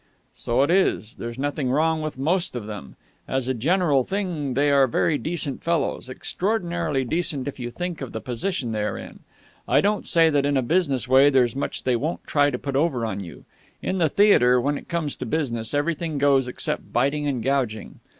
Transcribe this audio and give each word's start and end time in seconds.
"So 0.33 0.63
it 0.63 0.71
is. 0.71 1.13
There's 1.19 1.37
nothing 1.37 1.69
wrong 1.69 2.01
with 2.01 2.17
most 2.17 2.55
of 2.55 2.65
them. 2.65 2.95
As 3.27 3.47
a 3.47 3.53
general 3.53 4.03
thing, 4.03 4.55
they 4.55 4.71
are 4.71 4.87
very 4.87 5.19
decent 5.19 5.61
fellows 5.61 6.09
extraordinarily 6.09 7.05
decent 7.05 7.47
if 7.47 7.59
you 7.59 7.69
think 7.69 8.01
of 8.01 8.11
the 8.11 8.19
position 8.19 8.71
they 8.71 8.81
are 8.81 8.97
in. 8.97 9.19
I 9.67 9.79
don't 9.79 10.03
say 10.07 10.31
that 10.31 10.43
in 10.43 10.57
a 10.57 10.63
business 10.63 11.07
way 11.07 11.29
there's 11.29 11.55
much 11.55 11.83
they 11.83 11.95
won't 11.95 12.25
try 12.25 12.49
to 12.49 12.57
put 12.57 12.75
over 12.75 13.05
on 13.05 13.19
you. 13.19 13.45
In 13.83 13.99
the 13.99 14.09
theatre, 14.09 14.59
when 14.59 14.75
it 14.75 14.89
comes 14.89 15.15
to 15.17 15.25
business, 15.27 15.71
everything 15.71 16.17
goes 16.17 16.47
except 16.47 16.91
biting 16.91 17.27
and 17.27 17.43
gouging. 17.43 17.99